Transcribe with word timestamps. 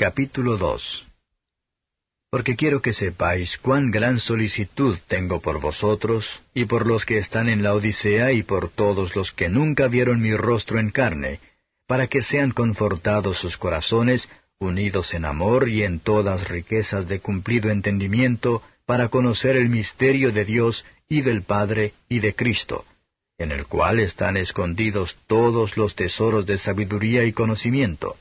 Capítulo 0.00 0.56
2 0.56 1.06
Porque 2.30 2.54
quiero 2.54 2.80
que 2.80 2.92
sepáis 2.92 3.58
cuán 3.58 3.90
gran 3.90 4.20
solicitud 4.20 4.96
tengo 5.08 5.40
por 5.40 5.60
vosotros, 5.60 6.24
y 6.54 6.66
por 6.66 6.86
los 6.86 7.04
que 7.04 7.18
están 7.18 7.48
en 7.48 7.64
la 7.64 7.74
Odisea, 7.74 8.30
y 8.30 8.44
por 8.44 8.68
todos 8.68 9.16
los 9.16 9.32
que 9.32 9.48
nunca 9.48 9.88
vieron 9.88 10.20
mi 10.20 10.36
rostro 10.36 10.78
en 10.78 10.92
carne, 10.92 11.40
para 11.88 12.06
que 12.06 12.22
sean 12.22 12.52
confortados 12.52 13.38
sus 13.38 13.56
corazones, 13.56 14.28
unidos 14.60 15.14
en 15.14 15.24
amor 15.24 15.68
y 15.68 15.82
en 15.82 15.98
todas 15.98 16.46
riquezas 16.46 17.08
de 17.08 17.18
cumplido 17.18 17.68
entendimiento, 17.68 18.62
para 18.86 19.08
conocer 19.08 19.56
el 19.56 19.68
misterio 19.68 20.30
de 20.30 20.44
Dios 20.44 20.84
y 21.08 21.22
del 21.22 21.42
Padre 21.42 21.94
y 22.08 22.20
de 22.20 22.36
Cristo, 22.36 22.84
en 23.36 23.50
el 23.50 23.66
cual 23.66 23.98
están 23.98 24.36
escondidos 24.36 25.16
todos 25.26 25.76
los 25.76 25.96
tesoros 25.96 26.46
de 26.46 26.58
sabiduría 26.58 27.24
y 27.24 27.32
conocimiento 27.32 28.16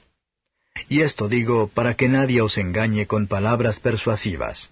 y 0.89 1.01
esto 1.01 1.27
digo 1.27 1.69
para 1.73 1.95
que 1.95 2.07
nadie 2.07 2.41
os 2.41 2.57
engañe 2.57 3.07
con 3.07 3.27
palabras 3.27 3.79
persuasivas. 3.79 4.69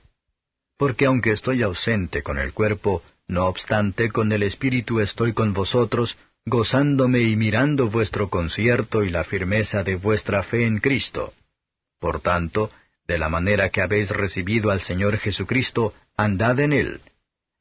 Porque 0.78 1.06
aunque 1.06 1.32
estoy 1.32 1.62
ausente 1.64 2.24
con 2.24 2.38
el 2.38 2.54
cuerpo, 2.54 3.02
no 3.28 3.46
obstante 3.46 4.12
con 4.12 4.32
el 4.32 4.44
espíritu 4.44 5.00
estoy 5.00 5.34
con 5.34 5.54
vosotros, 5.54 6.18
gozándome 6.46 7.22
y 7.22 7.36
mirando 7.36 7.90
vuestro 7.90 8.30
concierto 8.30 9.04
y 9.04 9.10
la 9.10 9.24
firmeza 9.24 9.84
de 9.84 9.96
vuestra 9.96 10.44
fe 10.44 10.66
en 10.66 10.80
Cristo. 10.80 11.34
Por 12.00 12.22
tanto, 12.22 12.72
de 13.08 13.18
la 13.18 13.30
manera 13.30 13.70
que 13.70 13.82
habéis 13.82 14.10
recibido 14.10 14.70
al 14.72 14.82
Señor 14.82 15.18
Jesucristo, 15.18 15.94
andad 16.18 16.60
en 16.60 16.74
Él, 16.74 17.02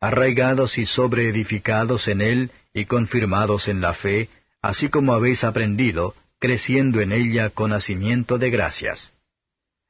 arraigados 0.00 0.76
y 0.78 0.86
sobreedificados 0.86 2.08
en 2.08 2.20
Él 2.20 2.50
y 2.72 2.84
confirmados 2.84 3.68
en 3.68 3.80
la 3.80 3.94
fe, 3.94 4.28
así 4.60 4.88
como 4.88 5.14
habéis 5.14 5.44
aprendido, 5.44 6.14
creciendo 6.44 7.00
en 7.00 7.10
ella 7.10 7.48
con 7.48 7.70
nacimiento 7.70 8.36
de 8.36 8.50
gracias. 8.50 9.10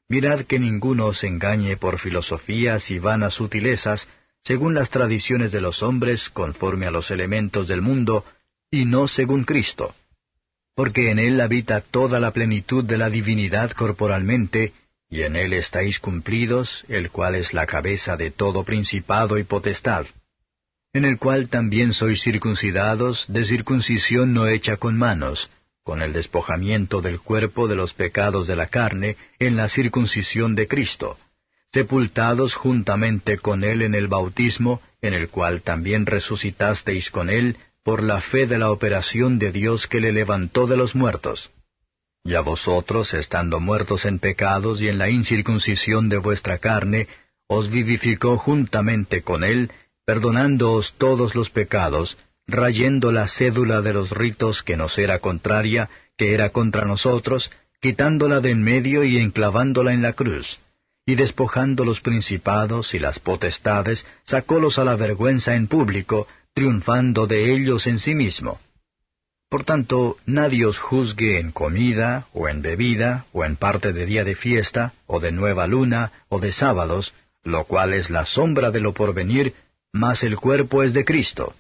Mirad 0.08 0.42
que 0.44 0.60
ninguno 0.60 1.06
os 1.06 1.24
engañe 1.24 1.76
por 1.76 1.98
filosofías 1.98 2.92
y 2.92 3.00
vanas 3.00 3.34
sutilezas, 3.34 4.06
según 4.44 4.72
las 4.72 4.88
tradiciones 4.88 5.50
de 5.50 5.60
los 5.60 5.82
hombres, 5.82 6.30
conforme 6.30 6.86
a 6.86 6.92
los 6.92 7.10
elementos 7.10 7.66
del 7.66 7.82
mundo, 7.82 8.24
y 8.70 8.84
no 8.84 9.08
según 9.08 9.42
Cristo. 9.42 9.96
Porque 10.76 11.10
en 11.10 11.18
Él 11.18 11.40
habita 11.40 11.80
toda 11.80 12.20
la 12.20 12.30
plenitud 12.30 12.84
de 12.84 12.98
la 12.98 13.10
divinidad 13.10 13.72
corporalmente, 13.72 14.74
y 15.10 15.22
en 15.22 15.34
Él 15.34 15.54
estáis 15.54 15.98
cumplidos, 15.98 16.84
el 16.86 17.10
cual 17.10 17.34
es 17.34 17.52
la 17.52 17.66
cabeza 17.66 18.16
de 18.16 18.30
todo 18.30 18.62
principado 18.62 19.38
y 19.38 19.42
potestad, 19.42 20.06
en 20.92 21.04
el 21.04 21.18
cual 21.18 21.48
también 21.48 21.92
sois 21.92 22.22
circuncidados 22.22 23.24
de 23.26 23.44
circuncisión 23.44 24.32
no 24.32 24.46
hecha 24.46 24.76
con 24.76 24.96
manos, 24.96 25.50
con 25.84 26.00
el 26.00 26.14
despojamiento 26.14 27.02
del 27.02 27.20
cuerpo 27.20 27.68
de 27.68 27.76
los 27.76 27.92
pecados 27.92 28.46
de 28.46 28.56
la 28.56 28.68
carne 28.68 29.16
en 29.38 29.56
la 29.56 29.68
circuncisión 29.68 30.54
de 30.54 30.66
Cristo, 30.66 31.18
sepultados 31.72 32.54
juntamente 32.54 33.38
con 33.38 33.62
Él 33.64 33.82
en 33.82 33.94
el 33.94 34.08
bautismo, 34.08 34.80
en 35.02 35.12
el 35.12 35.28
cual 35.28 35.60
también 35.60 36.06
resucitasteis 36.06 37.10
con 37.10 37.28
Él 37.28 37.58
por 37.84 38.02
la 38.02 38.22
fe 38.22 38.46
de 38.46 38.58
la 38.58 38.70
operación 38.70 39.38
de 39.38 39.52
Dios 39.52 39.86
que 39.86 40.00
le 40.00 40.12
levantó 40.12 40.66
de 40.66 40.78
los 40.78 40.94
muertos. 40.94 41.50
Y 42.24 42.34
a 42.34 42.40
vosotros, 42.40 43.12
estando 43.12 43.60
muertos 43.60 44.06
en 44.06 44.18
pecados 44.18 44.80
y 44.80 44.88
en 44.88 44.96
la 44.96 45.10
incircuncisión 45.10 46.08
de 46.08 46.16
vuestra 46.16 46.56
carne, 46.56 47.08
os 47.46 47.68
vivificó 47.68 48.38
juntamente 48.38 49.20
con 49.20 49.44
Él, 49.44 49.70
perdonándoos 50.06 50.94
todos 50.96 51.34
los 51.34 51.50
pecados, 51.50 52.16
rayendo 52.46 53.12
la 53.12 53.28
cédula 53.28 53.80
de 53.80 53.92
los 53.92 54.10
ritos 54.10 54.62
que 54.62 54.76
nos 54.76 54.98
era 54.98 55.18
contraria, 55.18 55.88
que 56.16 56.34
era 56.34 56.50
contra 56.50 56.84
nosotros, 56.84 57.50
quitándola 57.80 58.40
de 58.40 58.50
en 58.50 58.62
medio 58.62 59.04
y 59.04 59.18
enclavándola 59.18 59.92
en 59.92 60.02
la 60.02 60.12
cruz, 60.12 60.58
y 61.06 61.16
despojando 61.16 61.84
los 61.84 62.00
principados 62.00 62.94
y 62.94 62.98
las 62.98 63.18
potestades, 63.18 64.06
sacólos 64.24 64.78
a 64.78 64.84
la 64.84 64.96
vergüenza 64.96 65.54
en 65.54 65.66
público, 65.66 66.26
triunfando 66.54 67.26
de 67.26 67.52
ellos 67.52 67.86
en 67.86 67.98
sí 67.98 68.14
mismo. 68.14 68.60
Por 69.50 69.64
tanto, 69.64 70.16
nadie 70.26 70.66
os 70.66 70.78
juzgue 70.78 71.38
en 71.38 71.52
comida, 71.52 72.26
o 72.32 72.48
en 72.48 72.62
bebida, 72.62 73.26
o 73.32 73.44
en 73.44 73.56
parte 73.56 73.92
de 73.92 74.06
día 74.06 74.24
de 74.24 74.34
fiesta, 74.34 74.94
o 75.06 75.20
de 75.20 75.32
nueva 75.32 75.66
luna, 75.66 76.10
o 76.28 76.40
de 76.40 76.52
sábados, 76.52 77.12
lo 77.44 77.64
cual 77.64 77.92
es 77.92 78.10
la 78.10 78.24
sombra 78.24 78.70
de 78.70 78.80
lo 78.80 78.94
porvenir, 78.94 79.54
mas 79.92 80.22
el 80.22 80.36
cuerpo 80.36 80.82
es 80.82 80.92
de 80.92 81.04
Cristo. 81.04 81.54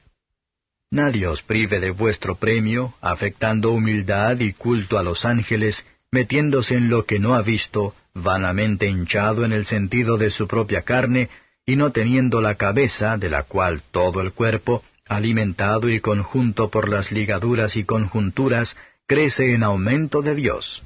Nadie 0.94 1.26
os 1.26 1.42
prive 1.42 1.80
de 1.80 1.90
vuestro 1.90 2.36
premio, 2.36 2.94
afectando 3.00 3.72
humildad 3.72 4.38
y 4.38 4.52
culto 4.52 4.96
a 4.96 5.02
los 5.02 5.24
ángeles, 5.24 5.84
metiéndose 6.12 6.76
en 6.76 6.88
lo 6.88 7.04
que 7.04 7.18
no 7.18 7.34
ha 7.34 7.42
visto, 7.42 7.96
vanamente 8.14 8.86
hinchado 8.86 9.44
en 9.44 9.52
el 9.52 9.66
sentido 9.66 10.18
de 10.18 10.30
su 10.30 10.46
propia 10.46 10.82
carne, 10.82 11.30
y 11.66 11.74
no 11.74 11.90
teniendo 11.90 12.40
la 12.40 12.54
cabeza, 12.54 13.18
de 13.18 13.28
la 13.28 13.42
cual 13.42 13.82
todo 13.90 14.20
el 14.20 14.30
cuerpo, 14.30 14.84
alimentado 15.08 15.88
y 15.88 15.98
conjunto 15.98 16.70
por 16.70 16.88
las 16.88 17.10
ligaduras 17.10 17.74
y 17.74 17.82
conjunturas, 17.82 18.76
crece 19.08 19.52
en 19.52 19.64
aumento 19.64 20.22
de 20.22 20.36
Dios. 20.36 20.84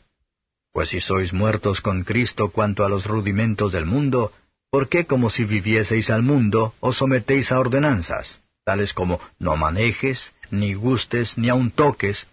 Pues 0.72 0.88
si 0.88 1.00
sois 1.00 1.34
muertos 1.34 1.82
con 1.82 2.04
Cristo 2.04 2.48
cuanto 2.48 2.82
a 2.82 2.88
los 2.88 3.04
rudimentos 3.04 3.72
del 3.72 3.84
mundo, 3.84 4.32
¿por 4.70 4.88
qué 4.88 5.04
como 5.04 5.28
si 5.28 5.44
vivieseis 5.44 6.08
al 6.08 6.22
mundo 6.22 6.72
os 6.80 6.96
sometéis 6.96 7.52
a 7.52 7.60
ordenanzas? 7.60 8.40
Tales 8.68 8.92
como 8.92 9.18
no 9.38 9.56
manejes, 9.56 10.30
ni 10.50 10.74
gustes, 10.74 11.38
ni 11.38 11.48
aun 11.48 11.70
toques, 11.70 12.26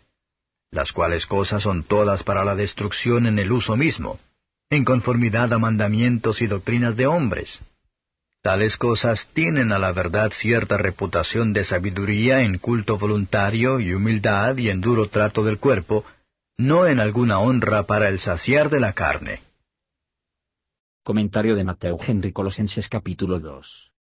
las 0.69 0.91
cuales 0.91 1.25
cosas 1.27 1.63
son 1.63 1.85
todas 1.85 2.23
para 2.23 2.43
la 2.43 2.55
destrucción 2.57 3.25
en 3.25 3.39
el 3.39 3.53
uso 3.53 3.77
mismo, 3.77 4.19
en 4.69 4.83
conformidad 4.83 5.53
a 5.53 5.59
mandamientos 5.59 6.41
y 6.41 6.47
doctrinas 6.47 6.97
de 6.97 7.07
hombres. 7.07 7.61
Tales 8.41 8.75
cosas 8.75 9.29
tienen 9.31 9.71
a 9.71 9.79
la 9.79 9.93
verdad 9.93 10.29
cierta 10.33 10.75
reputación 10.75 11.53
de 11.53 11.63
sabiduría 11.63 12.41
en 12.41 12.57
culto 12.57 12.97
voluntario 12.97 13.79
y 13.79 13.93
humildad 13.93 14.57
y 14.57 14.69
en 14.69 14.81
duro 14.81 15.07
trato 15.07 15.41
del 15.41 15.57
cuerpo, 15.57 16.03
no 16.57 16.85
en 16.85 16.99
alguna 16.99 17.39
honra 17.39 17.83
para 17.83 18.09
el 18.09 18.19
saciar 18.19 18.69
de 18.69 18.81
la 18.81 18.91
carne. 18.91 19.39
Comentario 21.01 21.55
de 21.55 21.63
Mateo 21.63 21.97
Henry 22.05 22.33
Colosenses 22.33 22.89
capítulo 22.89 23.39
2. 23.39 23.93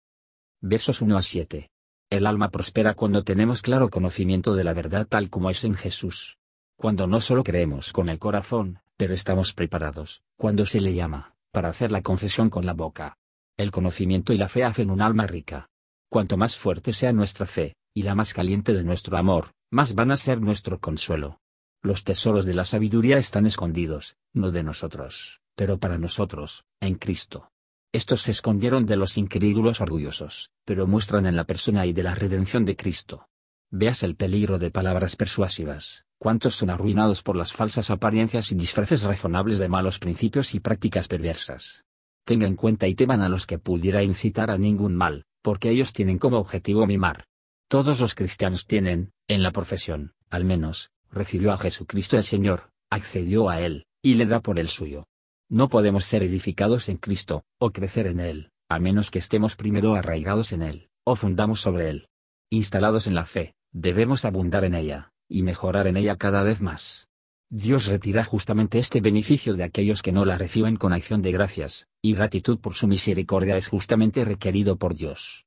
Versos 0.63 1.01
1 1.01 1.17
a 1.17 1.23
7. 1.23 1.71
El 2.15 2.29
alma 2.29 2.49
prospera 2.49 2.95
cuando 2.95 3.25
tenemos 3.25 3.61
claro 3.61 3.91
conocimiento 3.91 4.55
de 4.55 4.63
la 4.63 4.73
verdad 4.73 5.05
tal 5.05 5.31
como 5.31 5.51
es 5.51 5.65
en 5.65 5.75
Jesús. 5.75 6.39
Cuando 6.77 7.09
no 7.09 7.21
solo 7.21 7.43
creemos 7.43 7.93
con 7.93 8.09
el 8.09 8.21
corazón, 8.21 8.79
pero 8.97 9.15
estamos 9.15 9.53
preparados, 9.53 10.23
cuando 10.37 10.65
se 10.65 10.81
le 10.81 10.95
llama, 10.95 11.35
para 11.51 11.71
hacer 11.71 11.91
la 11.91 12.03
confesión 12.03 12.51
con 12.51 12.67
la 12.67 12.73
boca. 12.73 13.19
El 13.57 13.73
conocimiento 13.73 14.33
y 14.33 14.37
la 14.37 14.49
fe 14.49 14.63
hacen 14.63 14.93
un 14.93 15.03
alma 15.03 15.27
rica. 15.27 15.71
Cuanto 16.09 16.37
más 16.37 16.57
fuerte 16.57 16.93
sea 16.93 17.13
nuestra 17.13 17.47
fe, 17.47 17.75
y 17.93 18.05
la 18.05 18.15
más 18.15 18.33
caliente 18.33 18.75
de 18.75 18.85
nuestro 18.85 19.17
amor, 19.17 19.51
más 19.73 19.97
van 19.97 20.13
a 20.13 20.17
ser 20.17 20.41
nuestro 20.41 20.79
consuelo. 20.79 21.41
Los 21.83 22.05
tesoros 22.05 22.47
de 22.47 22.55
la 22.55 22.65
sabiduría 22.65 23.19
están 23.19 23.45
escondidos, 23.45 24.15
no 24.33 24.53
de 24.53 24.63
nosotros, 24.63 25.41
pero 25.57 25.79
para 25.79 25.99
nosotros, 25.99 26.65
en 26.81 26.95
Cristo. 26.95 27.51
Estos 27.95 28.23
se 28.23 28.33
escondieron 28.33 28.87
de 28.87 28.97
los 28.97 29.17
incrédulos 29.17 29.81
orgullosos, 29.81 30.51
pero 30.65 30.89
muestran 30.89 31.27
en 31.27 31.37
la 31.37 31.45
persona 31.45 31.87
y 31.87 31.93
de 31.93 32.03
la 32.03 32.17
redención 32.17 32.65
de 32.65 32.75
Cristo. 32.75 33.29
Veas 33.71 34.03
el 34.03 34.17
peligro 34.17 34.59
de 34.59 34.73
palabras 34.73 35.15
persuasivas, 35.15 36.05
cuántos 36.19 36.57
son 36.57 36.71
arruinados 36.71 37.23
por 37.23 37.37
las 37.37 37.53
falsas 37.53 37.91
apariencias 37.91 38.51
y 38.51 38.57
disfraces 38.57 39.05
razonables 39.05 39.59
de 39.59 39.69
malos 39.69 40.01
principios 40.01 40.57
y 40.57 40.59
prácticas 40.59 41.07
perversas. 41.07 41.85
Tenga 42.25 42.49
en 42.49 42.57
cuenta 42.57 42.89
y 42.89 42.97
teman 42.97 43.23
a 43.23 43.29
los 43.29 43.47
que 43.47 43.61
pudiera 43.61 44.03
incitar 44.03 44.51
a 44.51 44.59
ningún 44.59 44.97
mal, 44.97 45.27
porque 45.41 45.71
ellos 45.71 45.93
tienen 45.93 46.19
como 46.19 46.39
objetivo 46.39 46.89
mimar. 46.89 47.27
Todos 47.69 48.01
los 48.01 48.17
cristianos 48.17 48.67
tienen, 48.67 49.13
en 49.29 49.45
la 49.45 49.53
profesión, 49.53 50.15
al 50.31 50.45
menos, 50.45 50.91
recibió 51.13 51.53
a 51.53 51.59
Jesucristo 51.59 52.19
el 52.19 52.25
Señor, 52.25 52.71
accedió 52.91 53.49
a 53.51 53.61
Él, 53.61 53.87
y 54.03 54.17
le 54.17 54.27
da 54.27 54.41
por 54.41 54.59
el 54.59 54.69
suyo. 54.69 55.07
No 55.51 55.69
podemos 55.69 56.05
ser 56.07 56.23
edificados 56.23 56.89
en 56.89 56.97
Cristo, 56.97 57.45
o 57.59 57.71
crecer 57.71 58.07
en 58.07 58.21
Él, 58.21 58.51
a 58.69 58.79
menos 58.79 59.11
que 59.11 59.19
estemos 59.19 59.57
primero 59.57 59.95
arraigados 59.95 60.53
en 60.53 60.63
Él, 60.63 60.89
o 61.05 61.17
fundamos 61.17 61.61
sobre 61.61 61.91
Él. 61.91 62.09
Instalados 62.51 63.07
en 63.07 63.15
la 63.15 63.27
fe, 63.27 63.55
debemos 63.73 64.25
abundar 64.25 64.65
en 64.65 64.75
ella, 64.75 65.13
y 65.29 65.43
mejorar 65.43 65.87
en 65.87 65.97
ella 65.97 66.17
cada 66.17 66.43
vez 66.43 66.61
más. 66.61 67.09
Dios 67.51 67.87
retira 67.87 68.25
justamente 68.25 68.79
este 68.79 69.01
beneficio 69.01 69.55
de 69.55 69.65
aquellos 69.65 70.03
que 70.03 70.13
no 70.13 70.25
la 70.25 70.39
reciben 70.39 70.77
con 70.77 70.93
acción 70.93 71.21
de 71.23 71.33
gracias, 71.33 71.87
y 72.03 72.15
gratitud 72.15 72.59
por 72.59 72.75
su 72.75 72.89
misericordia 72.89 73.57
es 73.57 73.69
justamente 73.69 74.25
requerido 74.25 74.77
por 74.77 74.95
Dios. 74.95 75.45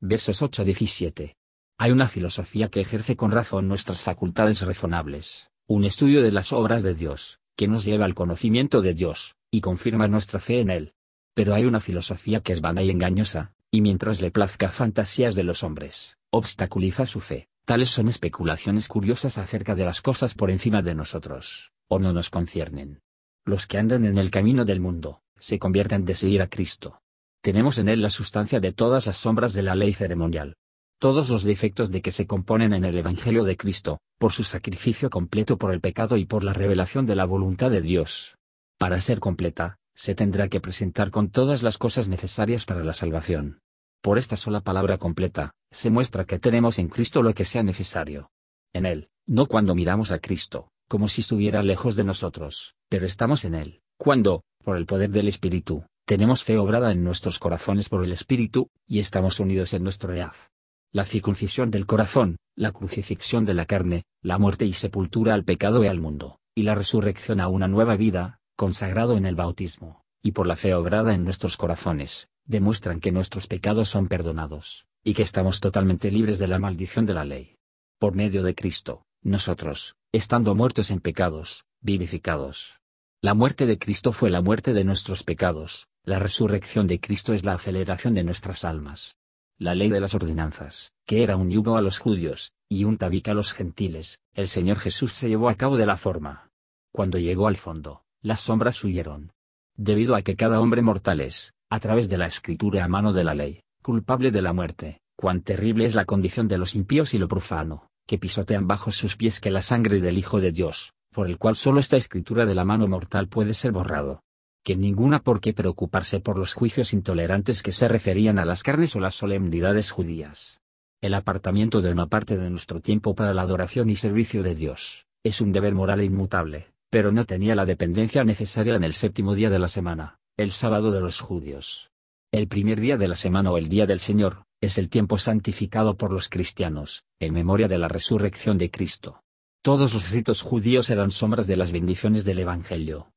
Versos 0.00 0.42
8-17. 0.42 1.36
Hay 1.78 1.90
una 1.90 2.08
filosofía 2.08 2.68
que 2.68 2.80
ejerce 2.80 3.16
con 3.16 3.32
razón 3.32 3.66
nuestras 3.66 4.02
facultades 4.02 4.60
razonables, 4.62 5.48
un 5.66 5.84
estudio 5.84 6.22
de 6.22 6.32
las 6.32 6.52
obras 6.52 6.82
de 6.82 6.94
Dios, 6.94 7.40
que 7.56 7.68
nos 7.68 7.84
lleva 7.84 8.04
al 8.04 8.14
conocimiento 8.14 8.82
de 8.82 8.94
Dios, 8.94 9.36
y 9.50 9.60
confirma 9.60 10.08
nuestra 10.08 10.40
fe 10.40 10.60
en 10.60 10.70
Él. 10.70 10.94
Pero 11.34 11.54
hay 11.54 11.64
una 11.64 11.80
filosofía 11.80 12.40
que 12.40 12.52
es 12.52 12.60
vana 12.60 12.82
y 12.82 12.90
engañosa, 12.90 13.54
y 13.70 13.80
mientras 13.80 14.20
le 14.20 14.30
plazca 14.30 14.70
fantasías 14.70 15.34
de 15.34 15.44
los 15.44 15.62
hombres, 15.62 16.18
obstaculiza 16.30 17.06
su 17.06 17.20
fe. 17.20 17.48
Tales 17.64 17.90
son 17.90 18.08
especulaciones 18.08 18.88
curiosas 18.88 19.38
acerca 19.38 19.74
de 19.74 19.84
las 19.84 20.02
cosas 20.02 20.34
por 20.34 20.50
encima 20.50 20.82
de 20.82 20.94
nosotros, 20.94 21.72
o 21.88 21.98
no 21.98 22.12
nos 22.12 22.28
conciernen. 22.28 23.00
los 23.44 23.66
que 23.66 23.78
andan 23.78 24.04
en 24.04 24.18
el 24.18 24.30
camino 24.30 24.64
del 24.64 24.80
mundo, 24.80 25.22
se 25.38 25.58
convierten 25.58 26.04
de 26.04 26.14
seguir 26.14 26.42
a 26.42 26.48
Cristo. 26.48 27.02
Tenemos 27.40 27.78
en 27.78 27.88
él 27.88 28.00
la 28.00 28.10
sustancia 28.10 28.60
de 28.60 28.72
todas 28.72 29.06
las 29.06 29.16
sombras 29.16 29.52
de 29.52 29.62
la 29.62 29.74
ley 29.74 29.94
ceremonial. 29.94 30.56
Todos 31.02 31.30
los 31.30 31.42
defectos 31.42 31.90
de 31.90 32.00
que 32.00 32.12
se 32.12 32.28
componen 32.28 32.72
en 32.72 32.84
el 32.84 32.96
Evangelio 32.96 33.42
de 33.42 33.56
Cristo, 33.56 33.98
por 34.20 34.30
su 34.30 34.44
sacrificio 34.44 35.10
completo 35.10 35.58
por 35.58 35.72
el 35.72 35.80
pecado 35.80 36.16
y 36.16 36.26
por 36.26 36.44
la 36.44 36.52
revelación 36.52 37.06
de 37.06 37.16
la 37.16 37.24
voluntad 37.24 37.72
de 37.72 37.80
Dios. 37.80 38.36
Para 38.78 39.00
ser 39.00 39.18
completa, 39.18 39.78
se 39.96 40.14
tendrá 40.14 40.46
que 40.46 40.60
presentar 40.60 41.10
con 41.10 41.28
todas 41.28 41.64
las 41.64 41.76
cosas 41.76 42.06
necesarias 42.06 42.66
para 42.66 42.84
la 42.84 42.92
salvación. 42.92 43.58
Por 44.00 44.16
esta 44.16 44.36
sola 44.36 44.60
palabra 44.60 44.96
completa, 44.96 45.50
se 45.72 45.90
muestra 45.90 46.24
que 46.24 46.38
tenemos 46.38 46.78
en 46.78 46.86
Cristo 46.86 47.24
lo 47.24 47.34
que 47.34 47.44
sea 47.44 47.64
necesario. 47.64 48.30
En 48.72 48.86
Él, 48.86 49.08
no 49.26 49.46
cuando 49.46 49.74
miramos 49.74 50.12
a 50.12 50.20
Cristo, 50.20 50.68
como 50.88 51.08
si 51.08 51.22
estuviera 51.22 51.64
lejos 51.64 51.96
de 51.96 52.04
nosotros, 52.04 52.76
pero 52.88 53.06
estamos 53.06 53.44
en 53.44 53.56
Él, 53.56 53.80
cuando, 53.98 54.44
por 54.62 54.76
el 54.76 54.86
poder 54.86 55.10
del 55.10 55.26
Espíritu, 55.26 55.84
tenemos 56.06 56.44
fe 56.44 56.58
obrada 56.58 56.92
en 56.92 57.02
nuestros 57.02 57.40
corazones 57.40 57.88
por 57.88 58.04
el 58.04 58.12
Espíritu, 58.12 58.68
y 58.86 59.00
estamos 59.00 59.40
unidos 59.40 59.74
en 59.74 59.82
nuestro 59.82 60.08
reaz. 60.08 60.52
La 60.94 61.06
circuncisión 61.06 61.70
del 61.70 61.86
corazón, 61.86 62.36
la 62.54 62.70
crucifixión 62.70 63.46
de 63.46 63.54
la 63.54 63.64
carne, 63.64 64.04
la 64.20 64.36
muerte 64.36 64.66
y 64.66 64.74
sepultura 64.74 65.32
al 65.32 65.42
pecado 65.42 65.82
y 65.82 65.86
al 65.86 66.00
mundo, 66.00 66.38
y 66.54 66.64
la 66.64 66.74
resurrección 66.74 67.40
a 67.40 67.48
una 67.48 67.66
nueva 67.66 67.96
vida, 67.96 68.40
consagrado 68.56 69.16
en 69.16 69.24
el 69.24 69.34
bautismo, 69.34 70.04
y 70.22 70.32
por 70.32 70.46
la 70.46 70.54
fe 70.54 70.74
obrada 70.74 71.14
en 71.14 71.24
nuestros 71.24 71.56
corazones, 71.56 72.28
demuestran 72.44 73.00
que 73.00 73.10
nuestros 73.10 73.46
pecados 73.46 73.88
son 73.88 74.06
perdonados, 74.06 74.84
y 75.02 75.14
que 75.14 75.22
estamos 75.22 75.60
totalmente 75.60 76.10
libres 76.10 76.38
de 76.38 76.48
la 76.48 76.58
maldición 76.58 77.06
de 77.06 77.14
la 77.14 77.24
ley. 77.24 77.56
Por 77.98 78.14
medio 78.14 78.42
de 78.42 78.54
Cristo, 78.54 79.06
nosotros, 79.22 79.96
estando 80.12 80.54
muertos 80.54 80.90
en 80.90 81.00
pecados, 81.00 81.64
vivificados. 81.80 82.80
La 83.22 83.32
muerte 83.32 83.64
de 83.64 83.78
Cristo 83.78 84.12
fue 84.12 84.28
la 84.28 84.42
muerte 84.42 84.74
de 84.74 84.84
nuestros 84.84 85.24
pecados, 85.24 85.88
la 86.04 86.18
resurrección 86.18 86.86
de 86.86 87.00
Cristo 87.00 87.32
es 87.32 87.46
la 87.46 87.54
aceleración 87.54 88.12
de 88.12 88.24
nuestras 88.24 88.66
almas. 88.66 89.16
La 89.62 89.76
ley 89.76 89.90
de 89.90 90.00
las 90.00 90.12
ordenanzas, 90.16 90.90
que 91.06 91.22
era 91.22 91.36
un 91.36 91.48
yugo 91.48 91.76
a 91.76 91.82
los 91.82 92.00
judíos, 92.00 92.50
y 92.68 92.82
un 92.82 92.98
tabique 92.98 93.30
a 93.30 93.34
los 93.34 93.52
gentiles, 93.52 94.18
el 94.34 94.48
Señor 94.48 94.76
Jesús 94.80 95.12
se 95.12 95.28
llevó 95.28 95.48
a 95.48 95.54
cabo 95.54 95.76
de 95.76 95.86
la 95.86 95.96
forma. 95.96 96.50
Cuando 96.90 97.16
llegó 97.16 97.46
al 97.46 97.54
fondo, 97.54 98.02
las 98.22 98.40
sombras 98.40 98.82
huyeron. 98.82 99.30
Debido 99.76 100.16
a 100.16 100.22
que 100.22 100.34
cada 100.34 100.60
hombre 100.60 100.82
mortal 100.82 101.20
es, 101.20 101.52
a 101.70 101.78
través 101.78 102.08
de 102.08 102.18
la 102.18 102.26
escritura 102.26 102.82
a 102.82 102.88
mano 102.88 103.12
de 103.12 103.22
la 103.22 103.36
ley, 103.36 103.60
culpable 103.84 104.32
de 104.32 104.42
la 104.42 104.52
muerte, 104.52 105.00
cuán 105.14 105.42
terrible 105.42 105.84
es 105.84 105.94
la 105.94 106.06
condición 106.06 106.48
de 106.48 106.58
los 106.58 106.74
impíos 106.74 107.14
y 107.14 107.18
lo 107.18 107.28
profano, 107.28 107.86
que 108.08 108.18
pisotean 108.18 108.66
bajo 108.66 108.90
sus 108.90 109.16
pies 109.16 109.38
que 109.38 109.52
la 109.52 109.62
sangre 109.62 110.00
del 110.00 110.18
Hijo 110.18 110.40
de 110.40 110.50
Dios, 110.50 110.92
por 111.12 111.28
el 111.28 111.38
cual 111.38 111.54
solo 111.54 111.78
esta 111.78 111.96
escritura 111.96 112.46
de 112.46 112.56
la 112.56 112.64
mano 112.64 112.88
mortal 112.88 113.28
puede 113.28 113.54
ser 113.54 113.70
borrado. 113.70 114.24
Que 114.64 114.76
ninguna 114.76 115.22
por 115.22 115.40
qué 115.40 115.52
preocuparse 115.52 116.20
por 116.20 116.38
los 116.38 116.54
juicios 116.54 116.92
intolerantes 116.92 117.62
que 117.62 117.72
se 117.72 117.88
referían 117.88 118.38
a 118.38 118.44
las 118.44 118.62
carnes 118.62 118.94
o 118.94 119.00
las 119.00 119.16
solemnidades 119.16 119.90
judías. 119.90 120.60
El 121.00 121.14
apartamiento 121.14 121.82
de 121.82 121.90
una 121.90 122.06
parte 122.06 122.36
de 122.36 122.48
nuestro 122.48 122.80
tiempo 122.80 123.16
para 123.16 123.34
la 123.34 123.42
adoración 123.42 123.90
y 123.90 123.96
servicio 123.96 124.44
de 124.44 124.54
Dios, 124.54 125.06
es 125.24 125.40
un 125.40 125.50
deber 125.50 125.74
moral 125.74 126.00
e 126.00 126.04
inmutable, 126.04 126.68
pero 126.90 127.10
no 127.10 127.24
tenía 127.24 127.56
la 127.56 127.66
dependencia 127.66 128.22
necesaria 128.22 128.76
en 128.76 128.84
el 128.84 128.92
séptimo 128.92 129.34
día 129.34 129.50
de 129.50 129.58
la 129.58 129.66
semana, 129.66 130.18
el 130.36 130.52
sábado 130.52 130.92
de 130.92 131.00
los 131.00 131.18
judíos. 131.18 131.90
El 132.30 132.46
primer 132.46 132.80
día 132.80 132.96
de 132.96 133.08
la 133.08 133.16
semana 133.16 133.50
o 133.50 133.58
el 133.58 133.68
día 133.68 133.86
del 133.86 133.98
Señor, 133.98 134.44
es 134.60 134.78
el 134.78 134.88
tiempo 134.88 135.18
santificado 135.18 135.96
por 135.96 136.12
los 136.12 136.28
cristianos, 136.28 137.02
en 137.18 137.34
memoria 137.34 137.66
de 137.66 137.78
la 137.78 137.88
resurrección 137.88 138.58
de 138.58 138.70
Cristo. 138.70 139.22
Todos 139.60 139.92
los 139.92 140.10
ritos 140.10 140.42
judíos 140.42 140.88
eran 140.88 141.10
sombras 141.10 141.48
de 141.48 141.56
las 141.56 141.72
bendiciones 141.72 142.24
del 142.24 142.38
Evangelio. 142.38 143.12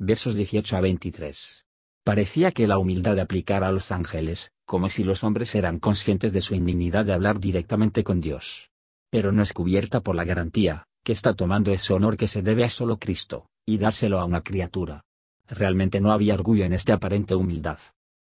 Versos 0.00 0.36
18 0.36 0.76
a 0.76 0.80
23. 0.80 1.66
Parecía 2.04 2.52
que 2.52 2.68
la 2.68 2.78
humildad 2.78 3.18
aplicara 3.18 3.66
a 3.66 3.72
los 3.72 3.90
ángeles, 3.90 4.52
como 4.64 4.88
si 4.88 5.02
los 5.02 5.24
hombres 5.24 5.56
eran 5.56 5.80
conscientes 5.80 6.32
de 6.32 6.40
su 6.40 6.54
indignidad 6.54 7.04
de 7.04 7.14
hablar 7.14 7.40
directamente 7.40 8.04
con 8.04 8.20
Dios. 8.20 8.70
Pero 9.10 9.32
no 9.32 9.42
es 9.42 9.52
cubierta 9.52 10.00
por 10.00 10.14
la 10.14 10.22
garantía, 10.22 10.84
que 11.02 11.10
está 11.10 11.34
tomando 11.34 11.72
ese 11.72 11.94
honor 11.94 12.16
que 12.16 12.28
se 12.28 12.42
debe 12.42 12.62
a 12.62 12.68
solo 12.68 13.00
Cristo, 13.00 13.48
y 13.66 13.78
dárselo 13.78 14.20
a 14.20 14.24
una 14.24 14.42
criatura. 14.42 15.02
Realmente 15.48 16.00
no 16.00 16.12
había 16.12 16.34
orgullo 16.34 16.64
en 16.64 16.74
esta 16.74 16.94
aparente 16.94 17.34
humildad. 17.34 17.80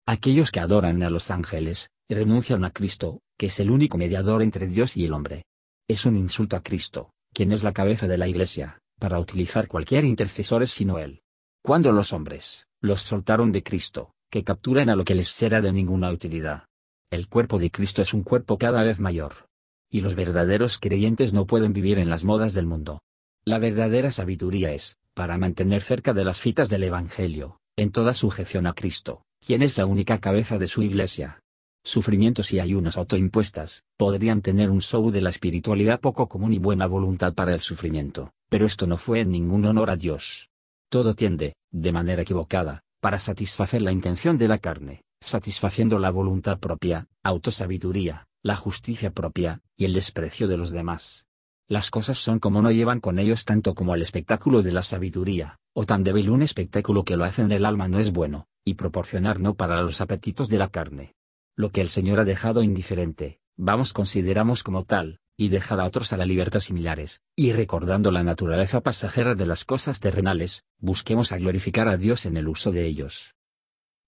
Aquellos 0.07 0.49
que 0.49 0.61
adoran 0.61 1.03
a 1.03 1.11
los 1.11 1.29
ángeles, 1.29 1.91
renuncian 2.09 2.65
a 2.65 2.71
Cristo, 2.71 3.21
que 3.37 3.45
es 3.45 3.59
el 3.59 3.69
único 3.69 3.99
mediador 3.99 4.41
entre 4.41 4.65
Dios 4.65 4.97
y 4.97 5.05
el 5.05 5.13
hombre. 5.13 5.43
Es 5.87 6.07
un 6.07 6.15
insulto 6.15 6.55
a 6.55 6.63
Cristo, 6.63 7.11
quien 7.31 7.51
es 7.51 7.61
la 7.61 7.73
cabeza 7.73 8.07
de 8.07 8.17
la 8.17 8.27
Iglesia, 8.27 8.79
para 8.97 9.19
utilizar 9.19 9.67
cualquier 9.67 10.03
intercesor 10.03 10.65
sino 10.65 10.97
Él. 10.97 11.21
Cuando 11.61 11.91
los 11.91 12.13
hombres, 12.13 12.67
los 12.81 13.01
soltaron 13.01 13.51
de 13.51 13.63
Cristo, 13.63 14.13
que 14.29 14.43
capturan 14.43 14.89
a 14.89 14.95
lo 14.95 15.03
que 15.03 15.15
les 15.15 15.27
será 15.27 15.61
de 15.61 15.73
ninguna 15.73 16.09
utilidad. 16.11 16.65
El 17.11 17.27
cuerpo 17.27 17.59
de 17.59 17.69
Cristo 17.69 18.01
es 18.01 18.13
un 18.13 18.23
cuerpo 18.23 18.57
cada 18.57 18.83
vez 18.83 18.99
mayor. 18.99 19.47
Y 19.91 20.01
los 20.01 20.15
verdaderos 20.15 20.77
creyentes 20.77 21.33
no 21.33 21.45
pueden 21.45 21.73
vivir 21.73 21.99
en 21.99 22.09
las 22.09 22.23
modas 22.23 22.53
del 22.53 22.65
mundo. 22.65 23.01
La 23.43 23.59
verdadera 23.59 24.11
sabiduría 24.11 24.71
es, 24.71 24.97
para 25.13 25.37
mantener 25.37 25.81
cerca 25.81 26.13
de 26.13 26.23
las 26.23 26.39
fitas 26.39 26.69
del 26.69 26.83
Evangelio, 26.83 27.59
en 27.75 27.91
toda 27.91 28.13
sujeción 28.13 28.67
a 28.67 28.73
Cristo, 28.73 29.23
quien 29.45 29.61
es 29.61 29.77
la 29.77 29.85
única 29.85 30.19
cabeza 30.19 30.57
de 30.57 30.67
su 30.67 30.83
iglesia, 30.83 31.41
sufrimientos 31.83 32.53
y 32.53 32.59
ayunos 32.59 32.97
autoimpuestas, 32.97 33.83
podrían 33.97 34.41
tener 34.41 34.69
un 34.69 34.81
show 34.81 35.11
de 35.11 35.21
la 35.21 35.29
espiritualidad 35.29 35.99
poco 35.99 36.27
común 36.27 36.53
y 36.53 36.59
buena 36.59 36.85
voluntad 36.85 37.33
para 37.33 37.53
el 37.53 37.61
sufrimiento, 37.61 38.31
pero 38.49 38.65
esto 38.65 38.85
no 38.85 38.97
fue 38.97 39.21
en 39.21 39.31
ningún 39.31 39.65
honor 39.65 39.89
a 39.89 39.95
Dios. 39.95 40.48
Todo 40.89 41.13
tiende, 41.13 41.53
de 41.71 41.91
manera 41.91 42.23
equivocada, 42.23 42.81
para 42.99 43.19
satisfacer 43.19 43.83
la 43.83 43.91
intención 43.91 44.39
de 44.39 44.47
la 44.47 44.57
carne, 44.57 45.03
satisfaciendo 45.21 45.99
la 45.99 46.09
voluntad 46.09 46.57
propia, 46.57 47.07
autosabiduría, 47.21 48.25
la 48.41 48.55
justicia 48.55 49.11
propia, 49.11 49.61
y 49.77 49.85
el 49.85 49.93
desprecio 49.93 50.47
de 50.47 50.57
los 50.57 50.71
demás. 50.71 51.27
Las 51.67 51.91
cosas 51.91 52.17
son 52.17 52.39
como 52.39 52.63
no 52.63 52.71
llevan 52.71 52.99
con 52.99 53.19
ellos 53.19 53.45
tanto 53.45 53.75
como 53.75 53.93
el 53.93 54.01
espectáculo 54.01 54.63
de 54.63 54.71
la 54.71 54.81
sabiduría, 54.81 55.59
o 55.73 55.85
tan 55.85 56.03
débil 56.03 56.31
un 56.31 56.41
espectáculo 56.41 57.03
que 57.03 57.17
lo 57.17 57.23
hacen 57.23 57.47
del 57.49 57.65
alma 57.65 57.87
no 57.87 57.99
es 57.99 58.11
bueno, 58.11 58.47
y 58.65 58.73
proporcionar 58.73 59.39
no 59.39 59.53
para 59.53 59.83
los 59.83 60.01
apetitos 60.01 60.49
de 60.49 60.57
la 60.57 60.69
carne, 60.69 61.13
lo 61.55 61.69
que 61.69 61.81
el 61.81 61.89
Señor 61.89 62.19
ha 62.19 62.25
dejado 62.25 62.63
indiferente, 62.63 63.39
vamos 63.57 63.93
consideramos 63.93 64.63
como 64.63 64.85
tal, 64.85 65.19
y 65.39 65.47
dejar 65.47 65.79
a 65.79 65.85
otros 65.85 66.11
a 66.11 66.17
la 66.17 66.25
libertad 66.25 66.59
similares, 66.59 67.21
y 67.33 67.53
recordando 67.53 68.11
la 68.11 68.23
naturaleza 68.23 68.81
pasajera 68.81 69.35
de 69.35 69.45
las 69.45 69.63
cosas 69.63 70.01
terrenales, 70.01 70.65
busquemos 70.79 71.31
a 71.31 71.37
glorificar 71.37 71.87
a 71.87 71.95
Dios 71.95 72.25
en 72.25 72.35
el 72.35 72.49
uso 72.49 72.73
de 72.73 72.85
ellos. 72.85 73.35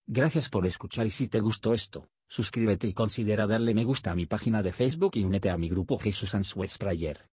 Gracias 0.06 0.50
por 0.50 0.68
escuchar 0.68 1.08
y 1.08 1.10
si 1.10 1.30
te 1.30 1.40
gustó 1.40 1.74
esto, 1.74 2.10
suscríbete 2.28 2.86
y 2.86 2.94
considera 2.94 3.48
darle 3.48 3.74
me 3.74 3.86
gusta 3.86 4.12
a 4.12 4.16
mi 4.16 4.26
página 4.26 4.62
de 4.62 4.74
Facebook 4.74 5.14
y 5.16 5.24
únete 5.24 5.50
a 5.50 5.58
mi 5.58 5.70
grupo 5.70 5.98
Jesús 5.98 6.36
Answers 6.36 6.78
Prayer. 6.78 7.31